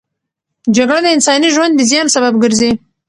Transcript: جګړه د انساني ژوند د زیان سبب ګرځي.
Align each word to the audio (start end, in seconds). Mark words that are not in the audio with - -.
جګړه 0.75 0.99
د 1.03 1.07
انساني 1.15 1.49
ژوند 1.55 1.73
د 1.75 1.81
زیان 1.89 2.07
سبب 2.15 2.33
ګرځي. 2.43 2.71